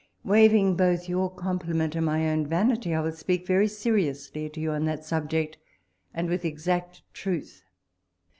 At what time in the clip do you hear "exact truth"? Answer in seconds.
6.43-7.63